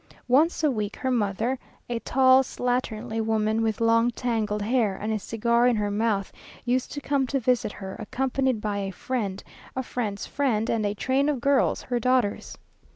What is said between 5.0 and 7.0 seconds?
a cigar in her mouth, used to